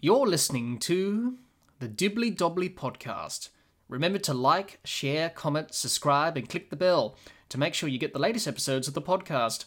[0.00, 1.38] You're listening to
[1.80, 3.48] the Dibbly Dobbly podcast.
[3.88, 7.16] Remember to like, share, comment, subscribe, and click the bell
[7.48, 9.64] to make sure you get the latest episodes of the podcast.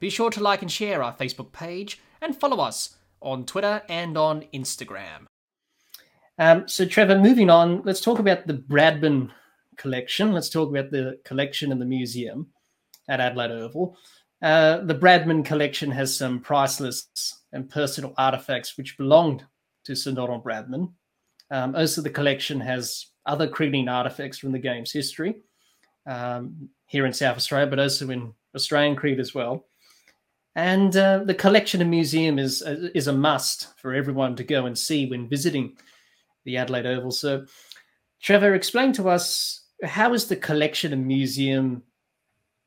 [0.00, 4.16] Be sure to like and share our Facebook page and follow us on Twitter and
[4.16, 5.26] on Instagram.
[6.38, 9.32] Um, so, Trevor, moving on, let's talk about the Bradman
[9.76, 10.32] collection.
[10.32, 12.46] Let's talk about the collection in the museum
[13.06, 13.98] at Adelaide Oval.
[14.40, 17.06] Uh, the Bradman collection has some priceless
[17.52, 19.44] and personal artifacts which belonged
[19.84, 20.92] to Sir Donald Bradman.
[21.50, 25.36] Um, also, the collection has other cricketing artifacts from the game's history
[26.06, 29.66] um, here in South Australia, but also in Australian cricket as well.
[30.56, 32.62] And uh, the collection and museum is
[32.94, 35.76] is a must for everyone to go and see when visiting
[36.44, 37.10] the Adelaide Oval.
[37.10, 37.46] So,
[38.22, 41.82] Trevor, explain to us how is the collection and museum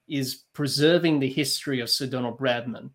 [0.07, 2.89] is preserving the history of Sir Donald Bradman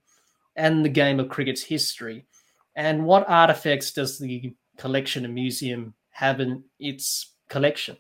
[0.56, 2.26] and the game of cricket's history,
[2.74, 7.96] and what artifacts does the collection and museum have in its collection?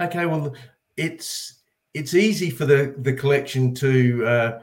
[0.00, 0.54] Okay, well,
[0.96, 1.60] it's
[1.94, 4.60] it's easy for the the collection to uh,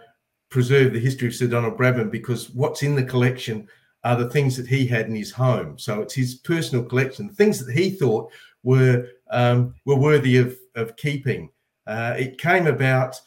[0.49, 3.67] preserve the history of Sir Donald Bradman because what's in the collection
[4.03, 5.79] are the things that he had in his home.
[5.79, 8.31] So it's his personal collection, things that he thought
[8.63, 11.49] were um, were worthy of of keeping.
[11.87, 13.19] Uh, it came about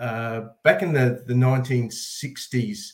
[0.00, 2.92] uh, back in the, the 1960s.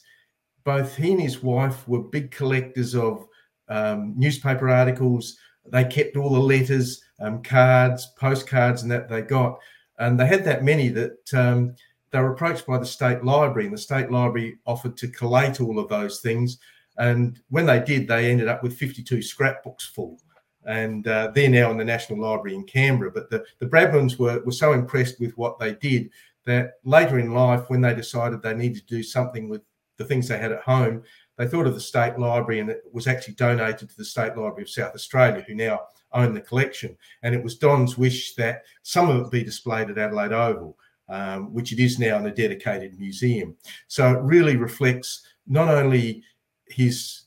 [0.64, 3.27] Both he and his wife were big collectors of
[3.69, 5.37] um, newspaper articles.
[5.67, 9.59] They kept all the letters, um, cards, postcards, and that they got.
[9.98, 11.75] And they had that many that um,
[12.11, 15.79] they were approached by the state library, and the state library offered to collate all
[15.79, 16.59] of those things.
[16.97, 20.19] And when they did, they ended up with 52 scrapbooks full.
[20.67, 23.11] And uh, they're now in the National Library in Canberra.
[23.11, 26.11] But the, the were, were so impressed with what they did
[26.45, 29.62] that later in life, when they decided they needed to do something with
[29.98, 31.02] the things they had at home,
[31.36, 34.62] they thought of the State Library and it was actually donated to the State Library
[34.62, 35.80] of South Australia, who now
[36.12, 36.96] own the collection.
[37.22, 41.52] And it was Don's wish that some of it be displayed at Adelaide Oval, um,
[41.52, 43.56] which it is now in a dedicated museum.
[43.86, 46.23] So it really reflects not only
[46.68, 47.23] his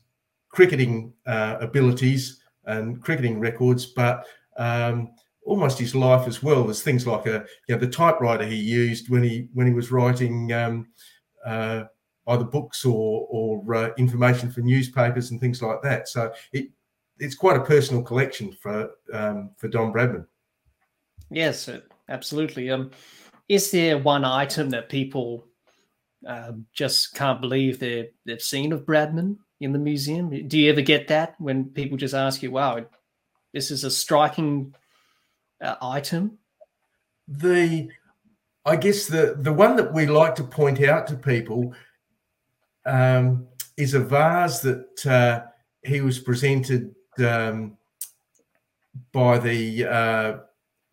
[0.49, 4.25] cricketing uh, abilities and cricketing records, but
[4.57, 5.11] um,
[5.43, 6.63] almost his life as well.
[6.63, 9.91] There's things like a you know the typewriter he used when he when he was
[9.91, 10.87] writing um,
[11.45, 11.85] uh,
[12.31, 16.07] either books or or uh, information for newspapers and things like that.
[16.07, 16.69] So it
[17.19, 20.25] it's quite a personal collection for um, for Don Bradman.
[21.29, 21.69] Yes,
[22.09, 22.69] absolutely.
[22.69, 22.91] Um,
[23.47, 25.45] is there one item that people
[26.27, 30.29] uh, just can't believe they they've seen of Bradman in the museum?
[30.47, 32.85] Do you ever get that when people just ask you, "Wow,
[33.53, 34.73] this is a striking
[35.61, 36.37] uh, item"?
[37.27, 37.89] The
[38.65, 41.73] I guess the the one that we like to point out to people
[42.85, 43.47] um,
[43.77, 45.41] is a vase that uh,
[45.83, 47.77] he was presented um,
[49.11, 50.37] by the uh,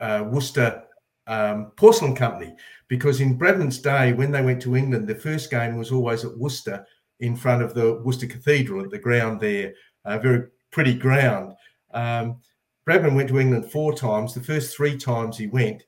[0.01, 0.85] uh, Worcester
[1.27, 2.55] um, Porcelain Company.
[2.89, 6.37] Because in Bradman's day, when they went to England, the first game was always at
[6.37, 6.87] Worcester
[7.21, 11.55] in front of the Worcester Cathedral at the ground there, a very pretty ground.
[11.93, 12.41] Um,
[12.89, 14.33] Bradman went to England four times.
[14.33, 15.83] The first three times he went,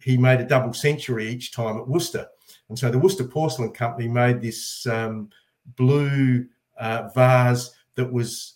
[0.00, 2.26] he made a double century each time at Worcester.
[2.68, 5.28] And so the Worcester Porcelain Company made this um,
[5.76, 6.46] blue
[6.78, 8.54] uh, vase that was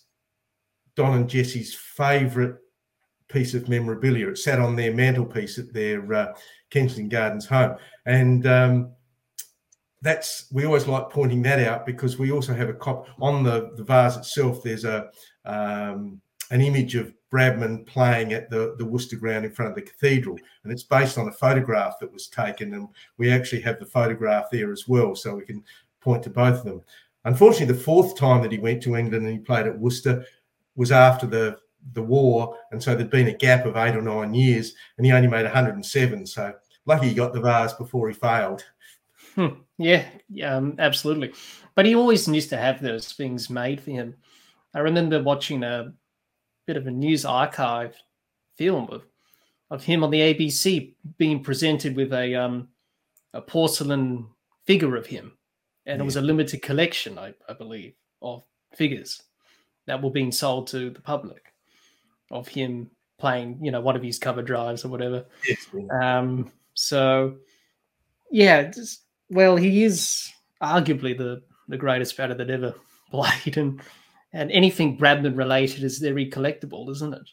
[0.95, 2.55] Don and Jessie's favourite
[3.27, 4.29] piece of memorabilia.
[4.29, 6.33] It sat on their mantelpiece at their uh,
[6.69, 8.91] Kensington Gardens home, and um,
[10.01, 13.71] that's we always like pointing that out because we also have a cop on the
[13.77, 14.63] the vase itself.
[14.63, 15.09] There's a
[15.45, 19.81] um, an image of Bradman playing at the, the Worcester ground in front of the
[19.81, 20.37] cathedral.
[20.63, 22.73] And it's based on a photograph that was taken.
[22.73, 25.15] And we actually have the photograph there as well.
[25.15, 25.63] So we can
[26.01, 26.81] point to both of them.
[27.25, 30.25] Unfortunately, the fourth time that he went to England and he played at Worcester
[30.75, 31.57] was after the
[31.93, 35.11] the war, and so there'd been a gap of eight or nine years, and he
[35.11, 36.27] only made 107.
[36.27, 36.53] So
[36.85, 38.63] lucky he got the vase before he failed.
[39.35, 39.61] Hmm.
[39.77, 40.05] Yeah,
[40.43, 41.33] um, absolutely.
[41.73, 44.15] But he always used to have those things made for him.
[44.75, 45.93] I remember watching a
[46.67, 47.95] bit of a news archive
[48.57, 49.03] film of
[49.71, 52.67] of him on the ABC being presented with a um,
[53.33, 54.27] a porcelain
[54.65, 55.31] figure of him
[55.85, 56.01] and yeah.
[56.01, 58.43] it was a limited collection, I, I believe, of
[58.75, 59.23] figures
[59.85, 61.53] that were being sold to the public
[62.29, 62.89] of him
[63.19, 65.25] playing, you know, one of his cover drives or whatever.
[65.47, 65.67] Yes,
[66.01, 67.35] um, so,
[68.31, 70.31] yeah, just, well, he is
[70.61, 72.75] arguably the the greatest batter that ever
[73.11, 73.81] played, and
[74.33, 77.29] and anything Bradman related is very collectible, isn't it?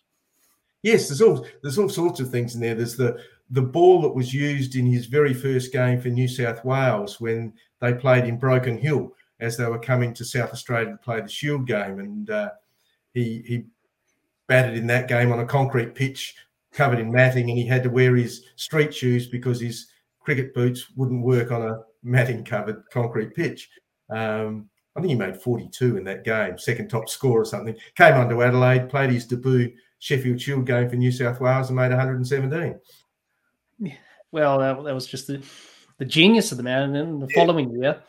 [0.82, 2.74] Yes, there's all there's all sorts of things in there.
[2.74, 3.18] There's the
[3.50, 7.52] the ball that was used in his very first game for New South Wales when
[7.80, 11.28] they played in Broken Hill as they were coming to South Australia to play the
[11.28, 12.50] Shield game, and uh,
[13.14, 13.64] he he
[14.46, 16.34] batted in that game on a concrete pitch
[16.72, 19.88] covered in matting, and he had to wear his street shoes because his
[20.20, 23.70] cricket boots wouldn't work on a matting covered concrete pitch.
[24.10, 27.76] Um, I think he made 42 in that game, second top score or something.
[27.94, 31.76] Came on to Adelaide, played his debut Sheffield Shield game for New South Wales and
[31.76, 32.78] made 117.
[34.32, 35.42] Well, that, that was just the,
[35.98, 36.82] the genius of the man.
[36.82, 38.02] And then the following year,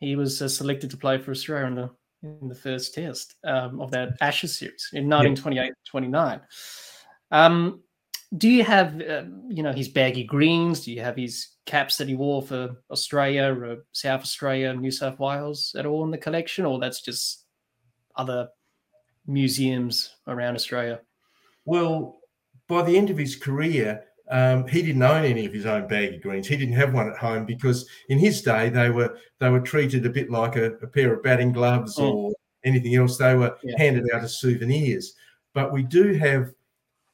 [0.00, 1.90] he was uh, selected to play for Australia in the,
[2.22, 6.40] in the first test um, of that Ashes series in 1928 29.
[7.30, 7.82] Um,
[8.36, 10.84] do you have, uh, you know, his baggy greens?
[10.84, 15.18] Do you have his caps that he wore for Australia or South Australia, New South
[15.18, 17.44] Wales at all in the collection, or that's just
[18.16, 18.48] other
[19.26, 21.00] museums around Australia?
[21.64, 22.18] Well,
[22.68, 26.18] by the end of his career, um, he didn't own any of his own baggy
[26.18, 26.48] greens.
[26.48, 30.06] He didn't have one at home because in his day they were they were treated
[30.06, 32.10] a bit like a, a pair of batting gloves mm.
[32.12, 32.32] or
[32.64, 33.18] anything else.
[33.18, 33.76] They were yeah.
[33.76, 35.14] handed out as souvenirs.
[35.52, 36.52] But we do have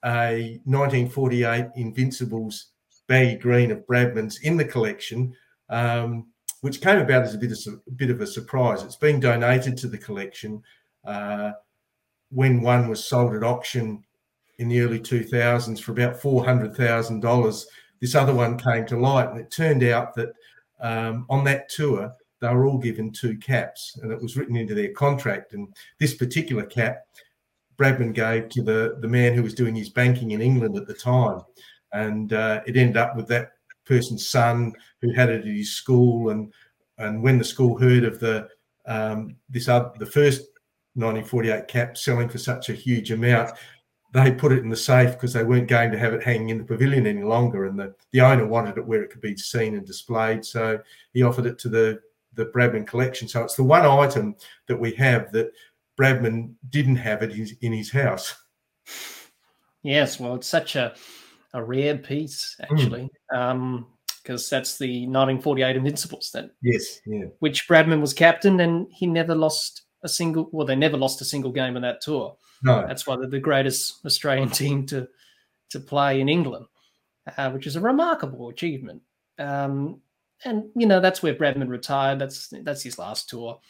[0.04, 2.68] a 1948 Invincibles
[3.06, 5.34] baggy green of Bradman's in the collection,
[5.68, 6.28] um,
[6.60, 8.82] which came about as a bit, of, a bit of a surprise.
[8.82, 10.62] It's been donated to the collection
[11.04, 11.52] uh,
[12.30, 14.04] when one was sold at auction
[14.60, 17.64] in the early 2000s for about $400,000.
[18.00, 20.32] This other one came to light, and it turned out that
[20.80, 24.74] um, on that tour, they were all given two caps, and it was written into
[24.74, 25.54] their contract.
[25.54, 27.04] And this particular cap,
[27.78, 30.94] Bradman gave to the, the man who was doing his banking in England at the
[30.94, 31.40] time.
[31.92, 33.52] And uh, it ended up with that
[33.86, 36.30] person's son who had it at his school.
[36.30, 36.52] And
[36.98, 38.48] and when the school heard of the
[38.86, 40.42] um, this other, the first
[40.94, 43.52] 1948 cap selling for such a huge amount,
[44.12, 46.58] they put it in the safe because they weren't going to have it hanging in
[46.58, 47.66] the pavilion any longer.
[47.66, 50.44] And the, the owner wanted it where it could be seen and displayed.
[50.44, 50.80] So
[51.12, 52.00] he offered it to the,
[52.34, 53.28] the Bradman collection.
[53.28, 54.34] So it's the one item
[54.66, 55.52] that we have that
[55.98, 58.34] Bradman didn't have it in his house.
[59.82, 60.94] Yes, well, it's such a,
[61.54, 62.74] a rare piece, hmm.
[62.74, 63.10] actually.
[63.32, 63.38] Mm.
[63.38, 63.86] Um,
[64.22, 67.24] because that's the 1948 Invincibles that yes, yeah.
[67.38, 71.24] which Bradman was captain and he never lost a single well they never lost a
[71.24, 72.36] single game in that tour.
[72.62, 72.86] No.
[72.86, 75.08] That's why they're the greatest Australian team to
[75.70, 76.66] to play in England,
[77.36, 79.02] uh, which is a remarkable achievement.
[79.38, 80.00] Um,
[80.44, 82.18] and you know that's where Bradman retired.
[82.18, 83.60] That's that's his last tour.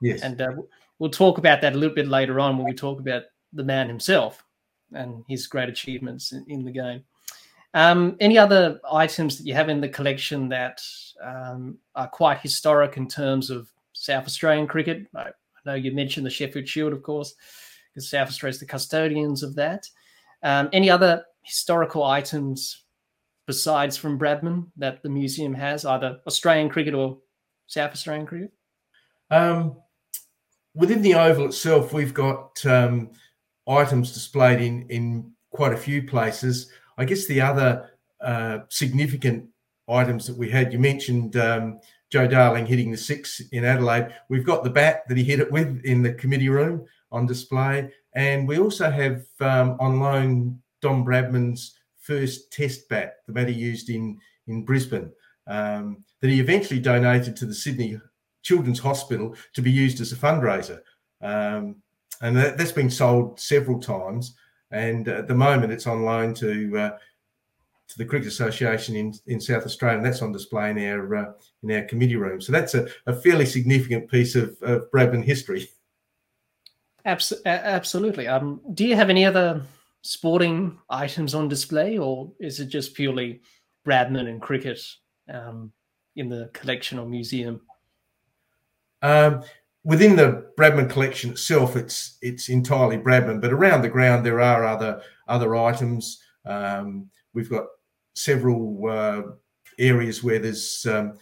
[0.00, 0.22] Yes.
[0.22, 0.52] And uh,
[0.98, 3.22] we'll talk about that a little bit later on when we talk about
[3.52, 4.44] the man himself
[4.92, 7.02] and his great achievements in, in the game.
[7.74, 10.82] Um, any other items that you have in the collection that
[11.22, 15.06] um, are quite historic in terms of South Australian cricket?
[15.14, 15.32] I, I
[15.64, 17.34] know you mentioned the Sheffield Shield, of course
[17.96, 19.88] because South Australia is the custodians of that.
[20.42, 22.84] Um, any other historical items
[23.46, 27.18] besides from Bradman that the museum has, either Australian cricket or
[27.66, 28.52] South Australian cricket?
[29.30, 29.76] Um,
[30.74, 33.12] within the oval itself, we've got um,
[33.66, 36.70] items displayed in in quite a few places.
[36.98, 37.90] I guess the other
[38.20, 39.48] uh, significant
[39.88, 44.12] items that we had, you mentioned um, Joe Darling hitting the six in Adelaide.
[44.28, 47.90] We've got the bat that he hit it with in the committee room on display.
[48.14, 53.54] And we also have um, on loan Don Bradman's first test bat, the bat he
[53.54, 55.10] used in, in Brisbane,
[55.46, 58.00] um, that he eventually donated to the Sydney
[58.42, 60.80] Children's Hospital to be used as a fundraiser.
[61.20, 61.76] Um,
[62.22, 64.36] and that, has been sold several times.
[64.70, 66.98] And at the moment, it's on loan to uh,
[67.88, 71.32] to the Cricket Association in, in South Australia, and that's on display in our uh,
[71.62, 72.40] in our committee room.
[72.40, 75.68] So that's a, a fairly significant piece of, of Bradman history.
[77.06, 78.26] Abs- absolutely.
[78.26, 79.62] Um, do you have any other
[80.02, 83.40] sporting items on display, or is it just purely
[83.86, 84.80] Bradman and cricket
[85.32, 85.72] um,
[86.16, 87.60] in the collection or museum?
[89.02, 89.44] Um,
[89.84, 94.64] within the Bradman collection itself, it's it's entirely Bradman, but around the ground there are
[94.64, 96.20] other other items.
[96.44, 97.66] Um, we've got
[98.14, 99.22] several uh,
[99.78, 101.18] areas where there's um,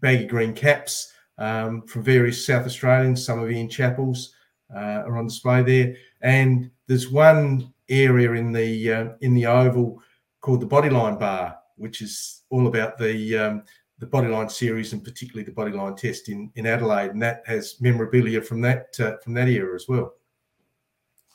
[0.00, 3.24] baggy green caps um, from various South Australians.
[3.24, 4.34] Some of Ian Chappell's
[4.74, 5.96] uh, are on display there.
[6.20, 10.02] And there's one area in the uh, in the oval
[10.40, 13.62] called the Bodyline Bar, which is all about the um,
[13.98, 18.40] the Bodyline series and particularly the Bodyline Test in in Adelaide, and that has memorabilia
[18.40, 20.14] from that uh, from that era as well.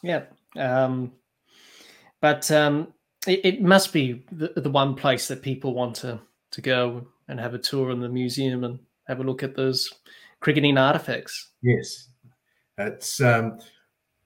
[0.02, 0.24] Yeah,
[0.58, 1.14] um,
[2.22, 2.94] but um,
[3.26, 6.20] it, it, must be the, the one place that people want to
[6.52, 9.92] to go and have a tour in the museum and have a look at those
[10.42, 11.52] cricketing artifacts.
[11.62, 12.10] Yes,
[12.88, 13.60] it's um,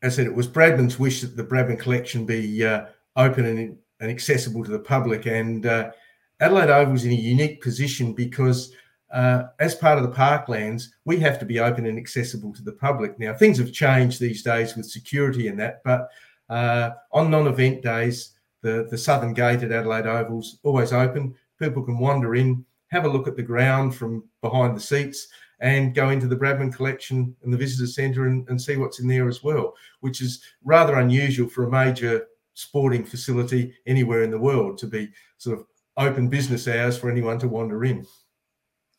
[0.01, 2.85] as I said, it was Bradman's wish that the Bradman collection be uh,
[3.15, 5.25] open and, and accessible to the public.
[5.25, 5.91] And uh,
[6.39, 8.73] Adelaide Oval was in a unique position because
[9.11, 12.73] uh, as part of the parklands, we have to be open and accessible to the
[12.73, 13.17] public.
[13.19, 16.09] Now, things have changed these days with security and that, but
[16.49, 21.33] uh, on non-event days, the, the southern gate at Adelaide Oval's always open.
[21.59, 25.27] People can wander in, have a look at the ground from behind the seats,
[25.59, 29.07] and go into the Bradman collection and the visitor centre and, and see what's in
[29.07, 34.39] there as well, which is rather unusual for a major sporting facility anywhere in the
[34.39, 35.65] world to be sort of
[35.97, 38.05] open business hours for anyone to wander in.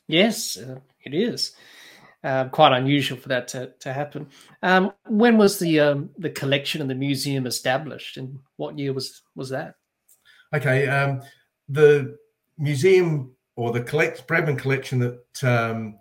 [0.09, 1.53] Yes, uh, it is.
[2.25, 4.27] Uh, quite unusual for that to, to happen.
[4.63, 9.23] Um, when was the um, the collection and the museum established, and what year was
[9.37, 9.77] was that?
[10.53, 11.23] Okay, um,
[11.69, 12.19] the
[12.59, 15.97] museum or the collect Bradman collection that um,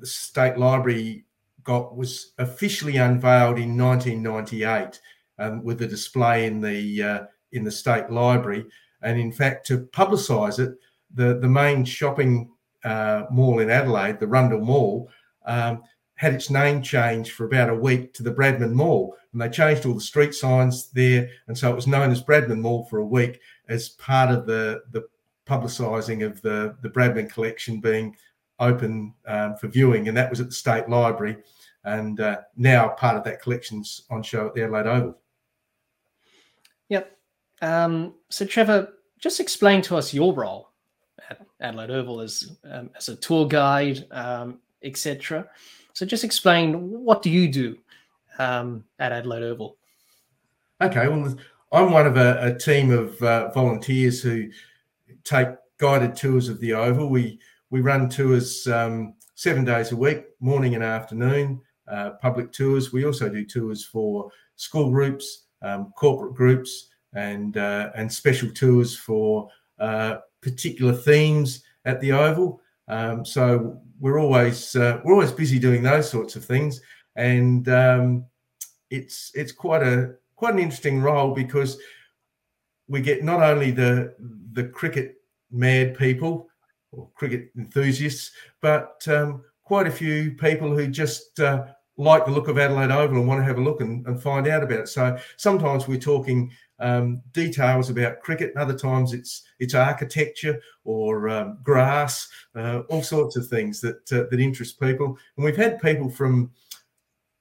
[0.00, 1.24] the State Library
[1.62, 5.00] got was officially unveiled in 1998
[5.38, 7.20] um, with a display in the uh,
[7.52, 8.66] in the State Library,
[9.02, 10.76] and in fact to publicise it,
[11.14, 12.50] the the main shopping
[12.84, 15.10] uh, mall in Adelaide, the Rundle Mall,
[15.46, 15.82] um,
[16.14, 19.16] had its name changed for about a week to the Bradman Mall.
[19.32, 21.30] And they changed all the street signs there.
[21.46, 24.82] And so it was known as Bradman Mall for a week as part of the,
[24.90, 25.08] the
[25.46, 28.16] publicising of the, the Bradman collection being
[28.60, 30.08] open um, for viewing.
[30.08, 31.38] And that was at the State Library.
[31.84, 35.18] And uh, now part of that collection's on show at the Adelaide Oval.
[36.90, 37.18] Yep.
[37.62, 40.70] Um, so, Trevor, just explain to us your role
[41.28, 45.48] at Adelaide Oval as, um, as a tour guide, um, etc.
[45.92, 47.78] So just explain what do you do
[48.38, 49.76] um, at Adelaide Oval?
[50.80, 51.36] Okay, well,
[51.72, 54.48] I'm one of a, a team of uh, volunteers who
[55.24, 55.48] take
[55.78, 57.08] guided tours of the Oval.
[57.08, 57.38] We
[57.70, 62.92] we run tours um, seven days a week, morning and afternoon, uh, public tours.
[62.92, 68.96] We also do tours for school groups, um, corporate groups, and uh, and special tours
[68.96, 69.48] for
[69.78, 72.60] uh, particular themes at the Oval.
[72.88, 76.80] Um, so we're always uh, we're always busy doing those sorts of things,
[77.14, 78.26] and um,
[78.90, 81.78] it's it's quite a quite an interesting role because
[82.88, 84.14] we get not only the
[84.52, 85.16] the cricket
[85.52, 86.48] mad people
[86.92, 91.66] or cricket enthusiasts, but um, quite a few people who just uh,
[91.96, 94.48] like the look of Adelaide Oval and want to have a look and, and find
[94.48, 94.88] out about it.
[94.88, 101.28] So sometimes we're talking um, details about cricket, and other times it's it's architecture or
[101.28, 105.18] um, grass, uh, all sorts of things that uh, that interest people.
[105.36, 106.50] And we've had people from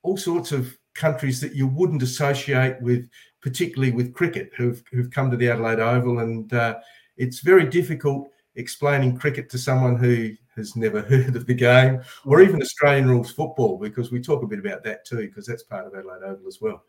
[0.04, 3.10] all sorts of countries that you wouldn't associate with,
[3.42, 6.80] particularly with cricket, who've who've come to the Adelaide Oval, and uh,
[7.16, 8.30] it's very difficult
[8.60, 13.32] explaining cricket to someone who has never heard of the game or even Australian rules
[13.32, 16.48] football because we talk a bit about that too because that's part of Adelaide Oval
[16.48, 16.84] as well.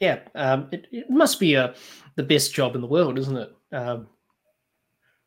[0.00, 1.74] Yeah, um, it, it, must be a, uh,
[2.16, 3.54] the best job in the world, isn't it?
[3.70, 4.08] Um,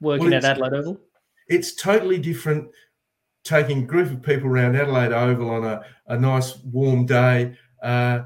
[0.01, 0.99] working well, at Adelaide Oval.
[1.47, 2.69] It's totally different
[3.45, 8.23] taking a group of people around Adelaide Oval on a, a nice warm day uh,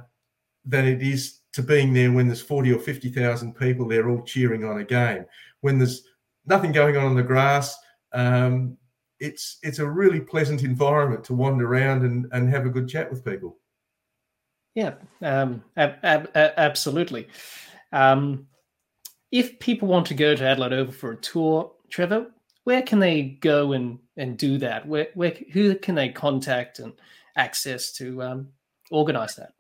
[0.66, 4.64] than it is to being there when there's 40 or 50,000 people there all cheering
[4.64, 5.26] on a game.
[5.62, 6.04] When there's
[6.50, 7.78] nothing going on on the grass,
[8.12, 8.78] um,
[9.20, 13.10] it's it's a really pleasant environment to wander around and, and have a good chat
[13.10, 13.58] with people.
[14.76, 17.28] Yeah, um, ab- ab- absolutely.
[17.92, 18.48] Um,
[19.32, 22.28] if people want to go to Adelaide Oval for a tour, Trevor,
[22.64, 24.88] where can they go and, and do that?
[24.88, 26.94] Where, where who can they contact and
[27.36, 28.50] access to um,
[28.90, 29.54] organise that?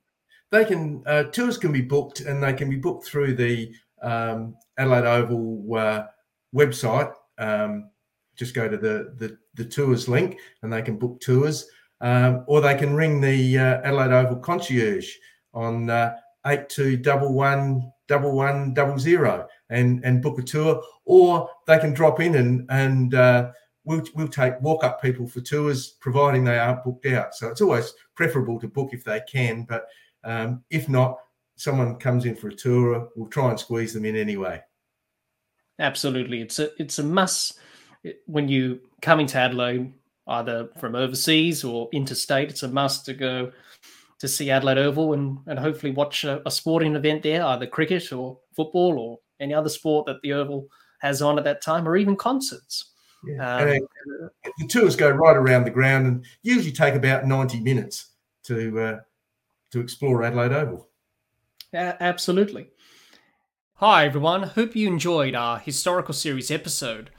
[0.51, 4.55] They can uh, tours can be booked, and they can be booked through the um,
[4.77, 6.03] Adelaide Oval uh,
[6.55, 7.13] website.
[7.37, 7.89] Um,
[8.35, 11.69] just go to the, the the tours link, and they can book tours
[12.01, 15.09] um, or they can ring the uh, Adelaide Oval concierge
[15.53, 16.15] on uh,
[16.47, 21.79] eight two double one double one double zero and and book a tour, or they
[21.79, 23.51] can drop in and and uh,
[23.83, 27.35] we'll we'll take walk up people for tours, providing they aren't booked out.
[27.35, 29.85] So it's always preferable to book if they can, but
[30.23, 31.17] um, if not,
[31.55, 34.61] someone comes in for a tour, we'll try and squeeze them in anyway.
[35.79, 37.57] Absolutely, it's a it's a must
[38.25, 39.93] when you coming to Adelaide
[40.27, 42.49] either from overseas or interstate.
[42.49, 43.51] It's a must to go
[44.19, 48.11] to see Adelaide Oval and, and hopefully watch a, a sporting event there, either cricket
[48.11, 50.67] or football or any other sport that the Oval
[50.99, 52.91] has on at that time, or even concerts.
[53.25, 53.57] Yeah.
[53.57, 53.87] Um,
[54.57, 58.11] the tours go right around the ground and usually take about 90 minutes
[58.43, 58.99] to uh,
[59.71, 60.89] to explore Adelaide Oval.
[61.73, 62.69] Uh, absolutely.
[63.81, 64.43] Hi, everyone.
[64.43, 67.11] Hope you enjoyed our historical series episode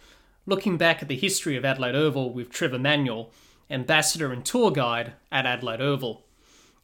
[0.45, 3.31] looking back at the history of Adelaide Oval with Trevor Manuel,
[3.71, 6.27] ambassador and tour guide at Adelaide Oval.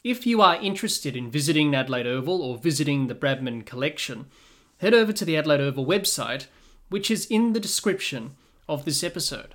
[0.03, 4.25] If you are interested in visiting Adelaide Oval or visiting the Bradman collection,
[4.79, 6.47] head over to the Adelaide Oval website,
[6.89, 8.35] which is in the description
[8.67, 9.45] of this episode.